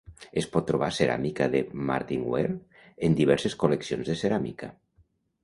Es 0.41 0.45
pot 0.53 0.63
trobar 0.69 0.87
ceràmica 0.99 1.47
de 1.55 1.61
Martinware 1.89 2.57
en 3.09 3.19
diverses 3.21 3.59
col·leccions 3.67 4.11
de 4.13 4.19
ceràmica. 4.25 4.73